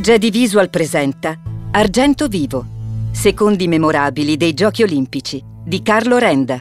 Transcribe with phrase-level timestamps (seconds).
[0.00, 1.38] Jedi Visual presenta
[1.72, 2.64] Argento Vivo,
[3.10, 6.58] secondi memorabili dei Giochi Olimpici di Carlo Renda.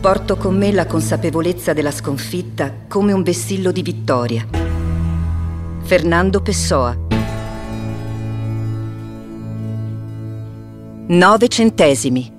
[0.00, 4.46] Porto con me la consapevolezza della sconfitta come un vessillo di vittoria.
[5.82, 6.96] Fernando Pessoa.
[11.08, 12.35] Nove centesimi.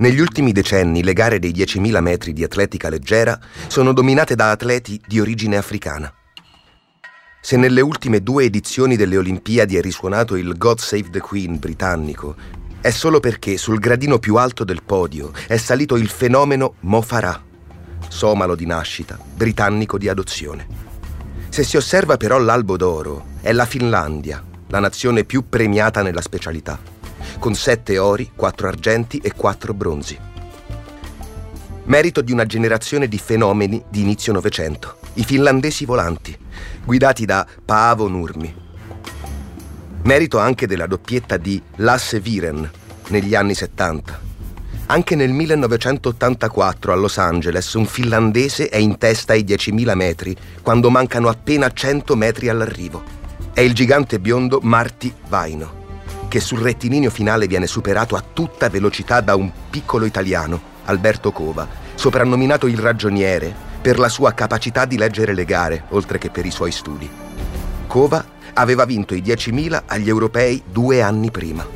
[0.00, 4.98] Negli ultimi decenni le gare dei 10.000 metri di atletica leggera sono dominate da atleti
[5.06, 6.10] di origine africana.
[7.42, 12.34] Se nelle ultime due edizioni delle Olimpiadi è risuonato il God Save the Queen britannico,
[12.80, 17.44] è solo perché sul gradino più alto del podio è salito il fenomeno Mo Farah,
[18.08, 20.66] somalo di nascita, britannico di adozione.
[21.50, 26.99] Se si osserva però l'albo d'oro, è la Finlandia, la nazione più premiata nella specialità
[27.40, 30.16] con sette ori, quattro argenti e quattro bronzi.
[31.84, 36.36] Merito di una generazione di fenomeni di inizio Novecento, i finlandesi volanti,
[36.84, 38.54] guidati da Paavo Nurmi.
[40.02, 42.70] Merito anche della doppietta di Lasse Viren
[43.08, 44.28] negli anni 70.
[44.86, 50.90] Anche nel 1984 a Los Angeles un finlandese è in testa ai 10.000 metri quando
[50.90, 53.02] mancano appena 100 metri all'arrivo.
[53.52, 55.79] È il gigante biondo Marty Vaino
[56.30, 61.66] che sul rettilineo finale viene superato a tutta velocità da un piccolo italiano, Alberto Cova,
[61.96, 66.52] soprannominato il ragioniere per la sua capacità di leggere le gare, oltre che per i
[66.52, 67.10] suoi studi.
[67.88, 71.66] Cova aveva vinto i 10.000 agli europei due anni prima.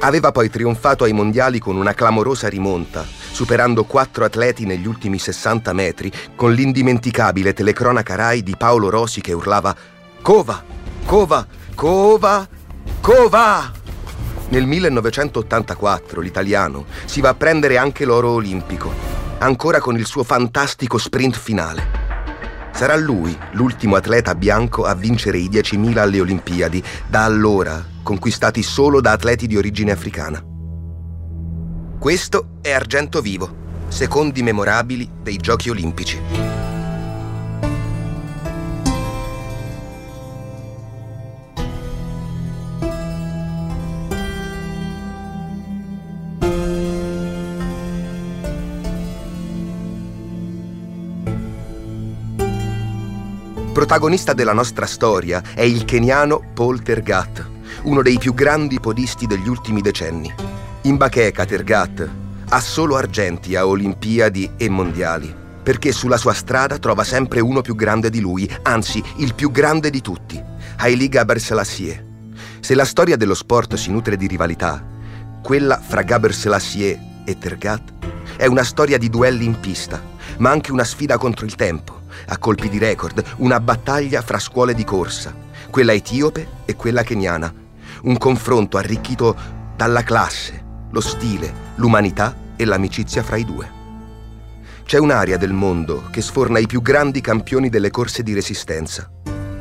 [0.00, 5.74] Aveva poi trionfato ai mondiali con una clamorosa rimonta, superando quattro atleti negli ultimi 60
[5.74, 9.76] metri, con l'indimenticabile telecronaca Rai di Paolo Rosi che urlava
[10.22, 10.64] Cova,
[11.04, 12.48] Cova, Cova,
[13.06, 13.70] Cova!
[14.48, 18.92] Nel 1984 l'italiano si va a prendere anche l'oro olimpico,
[19.38, 21.86] ancora con il suo fantastico sprint finale.
[22.72, 29.00] Sarà lui l'ultimo atleta bianco a vincere i 10.000 alle Olimpiadi, da allora conquistati solo
[29.00, 30.42] da atleti di origine africana.
[32.00, 36.75] Questo è Argento Vivo, secondi memorabili dei Giochi Olimpici.
[53.86, 57.48] Protagonista della nostra storia è il keniano Paul Tergat,
[57.84, 60.34] uno dei più grandi podisti degli ultimi decenni.
[60.82, 62.10] In bacheca Tergat
[62.48, 65.32] ha solo argenti a Olimpiadi e Mondiali,
[65.62, 69.88] perché sulla sua strada trova sempre uno più grande di lui, anzi il più grande
[69.90, 70.42] di tutti,
[70.78, 72.06] Haile Gaber Selassie.
[72.58, 74.84] Se la storia dello sport si nutre di rivalità,
[75.40, 77.92] quella fra Gaber Selassie e Tergat
[78.36, 80.02] è una storia di duelli in pista,
[80.38, 81.95] ma anche una sfida contro il tempo
[82.26, 85.34] a colpi di record, una battaglia fra scuole di corsa,
[85.70, 87.52] quella etiope e quella keniana.
[88.02, 89.36] Un confronto arricchito
[89.76, 93.74] dalla classe, lo stile, l'umanità e l'amicizia fra i due.
[94.84, 99.10] C'è un'area del mondo che sforna i più grandi campioni delle corse di resistenza.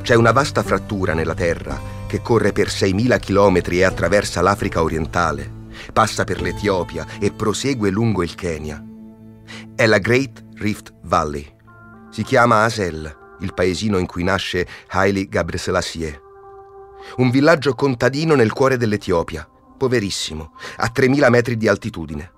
[0.02, 5.52] C'è una vasta frattura nella terra che corre per 6.000 chilometri e attraversa l'Africa orientale,
[5.92, 8.84] passa per l'Etiopia e prosegue lungo il Kenya.
[9.76, 11.55] È la Great Rift Valley.
[12.16, 16.22] Si chiama Asel, il paesino in cui nasce Haile Gebrselassie.
[17.18, 19.46] Un villaggio contadino nel cuore dell'Etiopia,
[19.78, 22.32] poverissimo, a 3000 metri di altitudine.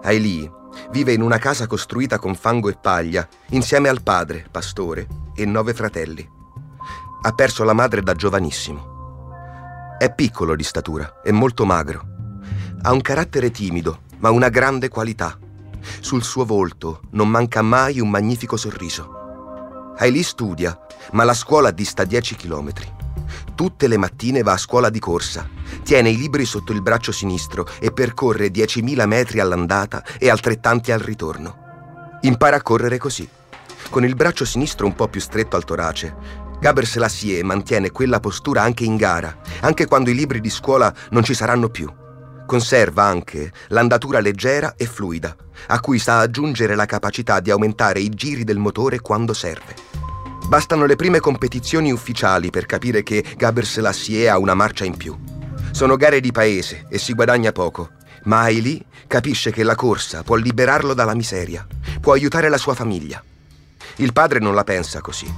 [0.00, 0.50] Haile
[0.92, 5.74] vive in una casa costruita con fango e paglia, insieme al padre, pastore, e nove
[5.74, 6.26] fratelli.
[7.20, 9.26] Ha perso la madre da giovanissimo.
[9.98, 12.02] È piccolo di statura e molto magro.
[12.80, 15.38] Ha un carattere timido, ma una grande qualità
[16.00, 19.20] sul suo volto non manca mai un magnifico sorriso.
[19.96, 20.78] Hailey studia,
[21.12, 22.90] ma la scuola dista 10 chilometri.
[23.54, 25.48] Tutte le mattine va a scuola di corsa,
[25.84, 31.00] tiene i libri sotto il braccio sinistro e percorre 10.000 metri all'andata e altrettanti al
[31.00, 31.56] ritorno.
[32.22, 33.28] Impara a correre così,
[33.90, 36.40] con il braccio sinistro un po' più stretto al torace.
[36.60, 41.24] Gaber Selassie mantiene quella postura anche in gara, anche quando i libri di scuola non
[41.24, 41.92] ci saranno più
[42.52, 45.34] Conserva anche l'andatura leggera e fluida,
[45.68, 49.74] a cui sta a aggiungere la capacità di aumentare i giri del motore quando serve.
[50.48, 55.18] Bastano le prime competizioni ufficiali per capire che Gaber Selassie ha una marcia in più.
[55.70, 57.92] Sono gare di paese e si guadagna poco,
[58.24, 61.66] ma Ailey capisce che la corsa può liberarlo dalla miseria,
[62.02, 63.24] può aiutare la sua famiglia.
[63.96, 65.32] Il padre non la pensa così.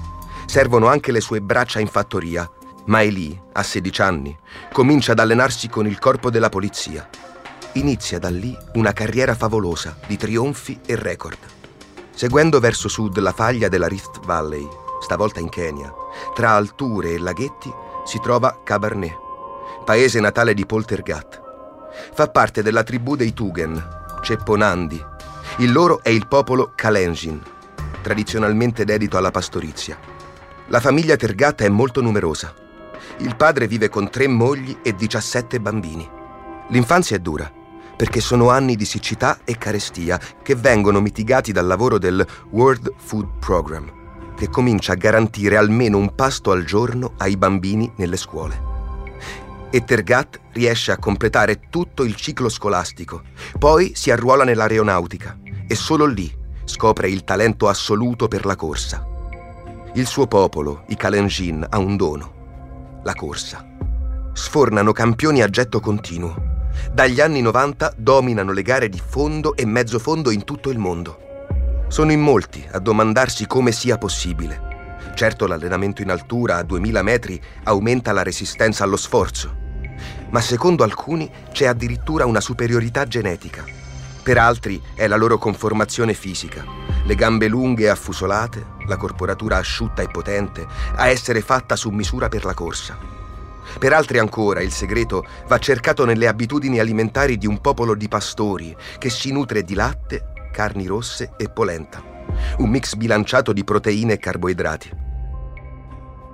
[0.47, 2.51] Servono anche le sue braccia in fattoria,
[2.87, 4.37] ma Ailey, a 16 anni,
[4.73, 7.09] comincia ad allenarsi con il corpo della polizia.
[7.73, 11.39] Inizia da lì una carriera favolosa di trionfi e record.
[12.15, 14.67] Seguendo verso sud la faglia della Rift Valley,
[15.01, 15.93] stavolta in Kenya,
[16.35, 17.73] tra alture e laghetti
[18.05, 19.17] si trova Cabernet,
[19.85, 21.43] paese natale di Poltergat.
[22.13, 23.83] Fa parte della tribù dei Tugen,
[24.23, 25.05] Cepponandi.
[25.59, 27.41] Il loro è il popolo Kalenjin,
[28.03, 29.99] tradizionalmente dedito alla pastorizia.
[30.69, 32.64] La famiglia Tergat è molto numerosa.
[33.19, 36.09] Il padre vive con tre mogli e 17 bambini.
[36.69, 37.51] L'infanzia è dura,
[37.97, 43.39] perché sono anni di siccità e carestia che vengono mitigati dal lavoro del World Food
[43.39, 44.03] Program
[44.35, 48.73] che comincia a garantire almeno un pasto al giorno ai bambini nelle scuole.
[49.71, 53.23] E Tergat riesce a completare tutto il ciclo scolastico,
[53.59, 56.33] poi si arruola nell'aeronautica e solo lì
[56.65, 59.07] scopre il talento assoluto per la corsa.
[59.95, 62.44] Il suo popolo, i Kalenjin, ha un dono,
[63.05, 63.65] la corsa.
[64.33, 66.53] Sfornano campioni a getto continuo.
[66.91, 71.87] Dagli anni 90 dominano le gare di fondo e mezzo fondo in tutto il mondo.
[71.89, 74.73] Sono in molti a domandarsi come sia possibile.
[75.15, 79.55] Certo l'allenamento in altura a 2000 metri aumenta la resistenza allo sforzo,
[80.31, 83.65] ma secondo alcuni c'è addirittura una superiorità genetica.
[84.23, 86.65] Per altri è la loro conformazione fisica,
[87.05, 90.67] le gambe lunghe e affusolate, la corporatura asciutta e potente,
[90.97, 92.97] a essere fatta su misura per la corsa.
[93.79, 98.77] Per altri ancora il segreto va cercato nelle abitudini alimentari di un popolo di pastori
[98.99, 102.03] che si nutre di latte carni rosse e polenta.
[102.59, 105.03] Un mix bilanciato di proteine e carboidrati.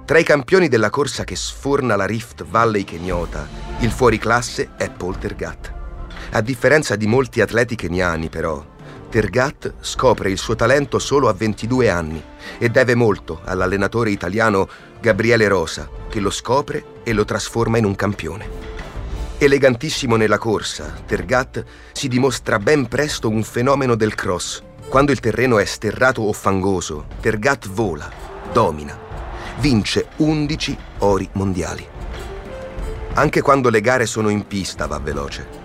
[0.04, 5.16] Tra i campioni della corsa che sforna la Rift Valley keniota, il fuoriclasse è Paul
[5.18, 5.72] Tergat.
[6.32, 8.69] A differenza di molti atleti keniani, però,
[9.10, 12.22] Tergat scopre il suo talento solo a 22 anni
[12.58, 14.68] e deve molto all'allenatore italiano
[15.00, 18.48] Gabriele Rosa, che lo scopre e lo trasforma in un campione.
[19.36, 24.62] Elegantissimo nella corsa, Tergat si dimostra ben presto un fenomeno del cross.
[24.88, 28.08] Quando il terreno è sterrato o fangoso, Tergat vola,
[28.52, 28.96] domina,
[29.58, 31.84] vince 11 ori mondiali.
[33.14, 35.59] Anche quando le gare sono in pista va veloce,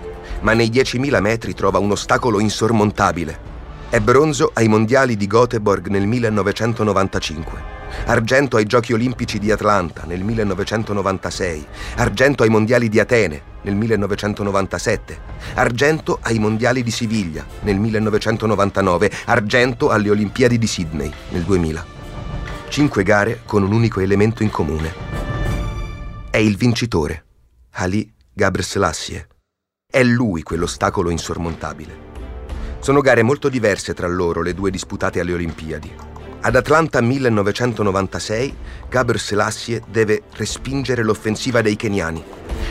[0.45, 3.53] ma nei 10.000 metri trova un ostacolo insormontabile.
[3.89, 7.73] È bronzo ai mondiali di Göteborg nel 1995
[8.05, 11.65] argento ai Giochi Olimpici di Atlanta nel 1996,
[11.95, 15.19] argento ai Mondiali di Atene nel 1997,
[15.55, 21.85] argento ai Mondiali di Siviglia nel 1999, argento alle Olimpiadi di Sydney nel 2000.
[22.67, 24.93] Cinque gare con un unico elemento in comune.
[26.29, 27.23] È il vincitore,
[27.71, 29.34] Ali Gabrselassie.
[29.95, 31.97] È lui quell'ostacolo insormontabile.
[32.79, 35.89] Sono gare molto diverse tra loro le due disputate alle Olimpiadi.
[36.41, 38.57] Ad Atlanta 1996,
[38.89, 42.21] Gaber Selassie deve respingere l'offensiva dei keniani,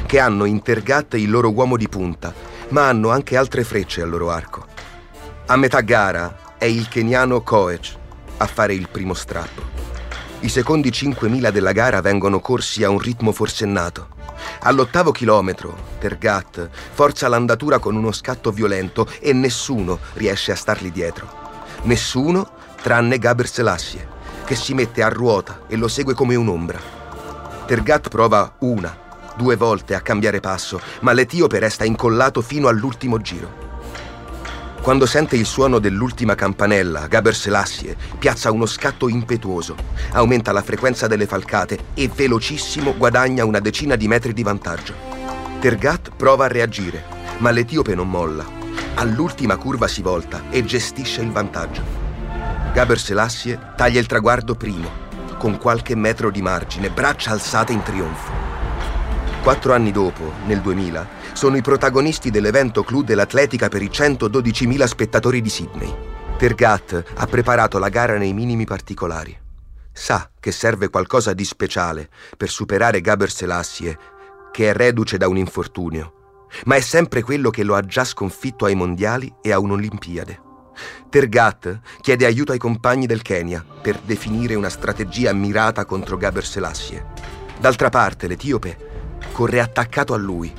[0.05, 2.35] che hanno intergatte il loro uomo di punta,
[2.69, 4.67] ma hanno anche altre frecce al loro arco.
[5.47, 7.97] A metà gara è il keniano Koech
[8.37, 9.63] a fare il primo strappo.
[10.41, 14.14] I secondi 5.000 della gara vengono corsi a un ritmo forsennato.
[14.61, 21.43] All'ottavo chilometro, Tergat forza l'andatura con uno scatto violento e nessuno riesce a stargli dietro.
[21.83, 24.09] Nessuno tranne Gaber Selassie,
[24.45, 26.81] che si mette a ruota e lo segue come un'ombra.
[27.67, 28.97] Tergat prova una,
[29.37, 33.64] due volte a cambiare passo, ma l'etiope resta incollato fino all'ultimo giro.
[34.85, 39.75] Quando sente il suono dell'ultima campanella, Gaber Selassie piazza uno scatto impetuoso,
[40.13, 44.93] aumenta la frequenza delle falcate e velocissimo guadagna una decina di metri di vantaggio.
[45.59, 47.03] Tergat prova a reagire,
[47.39, 48.45] ma l'etiope non molla.
[48.97, 51.81] All'ultima curva si volta e gestisce il vantaggio.
[52.75, 54.91] Gaber Selassie taglia il traguardo primo,
[55.39, 58.44] con qualche metro di margine, braccia alzate in trionfo.
[59.45, 65.43] Quattro anni dopo, nel 2000, sono i protagonisti dell'evento clou dell'atletica per i 112.000 spettatori
[65.43, 65.95] di Sydney.
[66.39, 69.39] Tergat ha preparato la gara nei minimi particolari.
[69.93, 72.09] Sa che serve qualcosa di speciale
[72.39, 73.99] per superare Gaber Selassie,
[74.51, 78.65] che è reduce da un infortunio, ma è sempre quello che lo ha già sconfitto
[78.65, 80.41] ai mondiali e a un'Olimpiade.
[81.11, 87.05] Tergat chiede aiuto ai compagni del Kenya per definire una strategia mirata contro Gaber Selassie.
[87.59, 88.93] D'altra parte, l'etiope
[89.33, 90.53] corre attaccato a lui.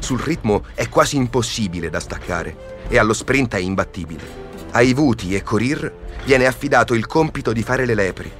[0.00, 4.48] sul ritmo è quasi impossibile da staccare e allo sprint è imbattibile.
[4.72, 5.92] Ai Vuti e Corir
[6.24, 8.32] viene affidato il compito di fare le lepri.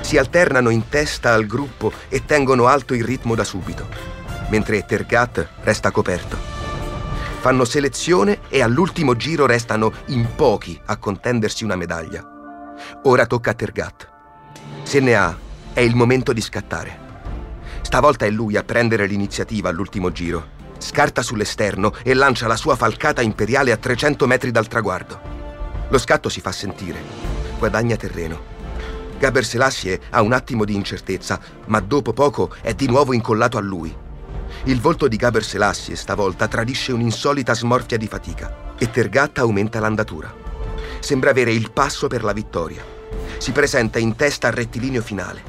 [0.00, 3.86] Si alternano in testa al gruppo e tengono alto il ritmo da subito,
[4.50, 6.36] mentre Tergat resta coperto.
[7.40, 12.24] Fanno selezione e all'ultimo giro restano in pochi a contendersi una medaglia.
[13.04, 14.08] Ora tocca a Tergat.
[14.82, 15.36] Se ne ha,
[15.72, 17.05] è il momento di scattare.
[17.96, 20.48] Stavolta è lui a prendere l'iniziativa all'ultimo giro.
[20.76, 25.18] Scarta sull'esterno e lancia la sua falcata imperiale a 300 metri dal traguardo.
[25.88, 26.98] Lo scatto si fa sentire.
[27.56, 28.38] Guadagna terreno.
[29.18, 33.62] Gaber Selassie ha un attimo di incertezza, ma dopo poco è di nuovo incollato a
[33.62, 33.96] lui.
[34.64, 40.30] Il volto di Gaber Selassie stavolta tradisce un'insolita smorfia di fatica e Tergat aumenta l'andatura.
[41.00, 42.84] Sembra avere il passo per la vittoria.
[43.38, 45.40] Si presenta in testa al rettilineo finale,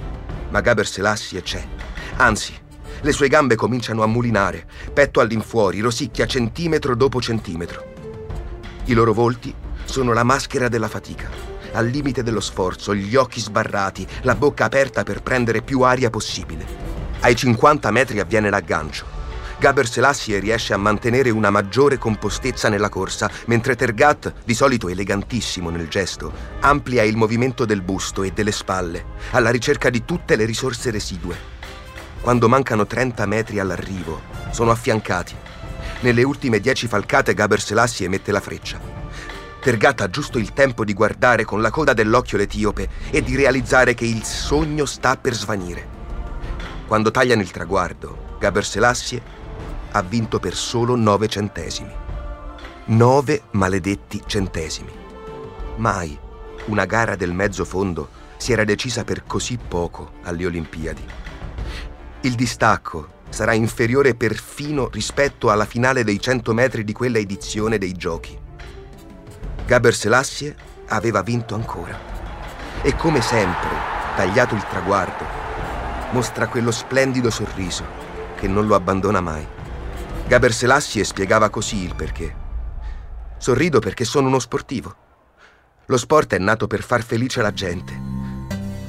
[0.49, 1.86] ma Gaber Selassie c'è.
[2.17, 2.51] Anzi,
[3.01, 7.93] le sue gambe cominciano a mulinare, petto all'infuori, rosicchia centimetro dopo centimetro.
[8.85, 9.53] I loro volti
[9.85, 11.29] sono la maschera della fatica,
[11.73, 16.65] al limite dello sforzo, gli occhi sbarrati, la bocca aperta per prendere più aria possibile.
[17.19, 19.05] Ai 50 metri avviene l'aggancio.
[19.59, 25.69] Gaber Selassie riesce a mantenere una maggiore compostezza nella corsa, mentre Tergat, di solito elegantissimo
[25.69, 26.31] nel gesto,
[26.61, 31.56] amplia il movimento del busto e delle spalle, alla ricerca di tutte le risorse residue.
[32.27, 34.19] Quando mancano 30 metri all'arrivo,
[34.51, 35.33] sono affiancati.
[36.01, 38.81] Nelle ultime 10 falcate Gaber Selassie mette la freccia.
[39.61, 43.93] Tergat ha giusto il tempo di guardare con la coda dell'occhio l'etiope e di realizzare
[43.93, 45.87] che il sogno sta per svanire.
[46.85, 49.21] Quando tagliano il traguardo, Gaber Selassie
[49.91, 51.93] ha vinto per solo 9 centesimi.
[52.87, 54.91] 9 maledetti centesimi.
[55.77, 56.19] Mai
[56.65, 61.05] una gara del mezzo fondo si era decisa per così poco alle Olimpiadi.
[62.27, 67.93] Il distacco sarà inferiore perfino rispetto alla finale dei 100 metri di quella edizione dei
[67.93, 68.37] giochi.
[69.65, 70.53] Gaber Selassie
[70.87, 71.97] aveva vinto ancora.
[72.81, 73.69] E come sempre,
[74.17, 75.23] tagliato il traguardo,
[76.11, 77.85] mostra quello splendido sorriso
[78.35, 79.47] che non lo abbandona mai.
[80.27, 82.35] Gaber Selassie spiegava così il perché.
[83.37, 84.93] Sorrido perché sono uno sportivo.
[85.85, 87.97] Lo sport è nato per far felice la gente.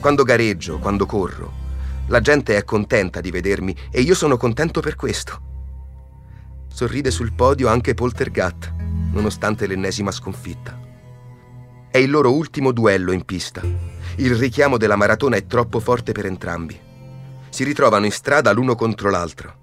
[0.01, 1.67] Quando gareggio, quando corro,
[2.09, 5.47] la gente è contenta di vedermi e io sono contento per questo.
[6.73, 8.73] Sorride sul podio anche Poltergat,
[9.13, 10.79] nonostante l'ennesima sconfitta.
[11.91, 13.61] È il loro ultimo duello in pista.
[14.17, 16.79] Il richiamo della maratona è troppo forte per entrambi.
[17.51, 19.57] Si ritrovano in strada l'uno contro l'altro.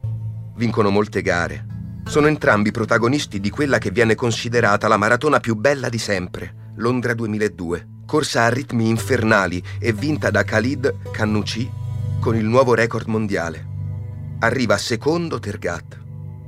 [0.55, 1.65] Vincono molte gare.
[2.05, 7.15] Sono entrambi protagonisti di quella che viene considerata la maratona più bella di sempre, Londra
[7.15, 11.83] 2002, corsa a ritmi infernali e vinta da Khalid Kannucci
[12.25, 13.67] con il nuovo record mondiale.
[14.39, 16.01] Arriva secondo Tergat,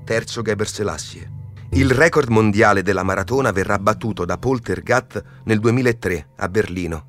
[0.06, 1.32] terzo Geber Selassie.
[1.74, 7.06] Il record mondiale della maratona verrà battuto da Paul Tergat nel 2003 a Berlino.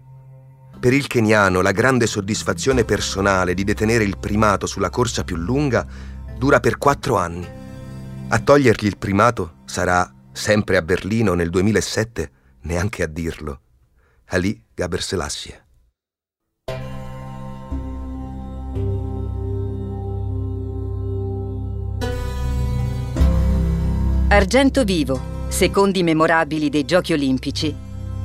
[0.78, 5.86] Per il keniano la grande soddisfazione personale di detenere il primato sulla corsa più lunga
[6.36, 7.48] dura per quattro anni.
[8.28, 12.30] A togliergli il primato sarà, sempre a Berlino nel 2007,
[12.64, 13.60] neanche a dirlo,
[14.26, 15.67] Ali Gaber Selassie.
[24.30, 27.74] Argento Vivo, secondi memorabili dei Giochi Olimpici,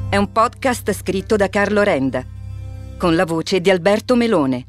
[0.10, 2.26] è un podcast scritto da Carlo Renda,
[2.98, 4.66] con la voce di Alberto Melone.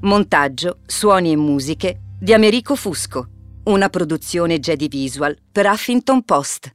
[0.00, 3.26] Montaggio, suoni e musiche di Americo Fusco,
[3.64, 6.74] una produzione Jedi Visual per Huffington Post.